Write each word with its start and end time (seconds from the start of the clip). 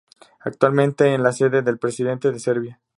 Actualmente 0.39 1.13
es 1.13 1.19
la 1.19 1.31
sede 1.31 1.61
del 1.61 1.77
Presidente 1.77 2.31
de 2.31 2.39
Serbia. 2.39 2.81